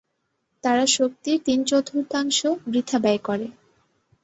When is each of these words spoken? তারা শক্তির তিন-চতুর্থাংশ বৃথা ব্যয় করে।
তারা 0.63 0.85
শক্তির 0.89 1.37
তিন-চতুর্থাংশ 1.45 2.39
বৃথা 2.67 2.97
ব্যয় 2.99 3.21
করে। 3.23 3.47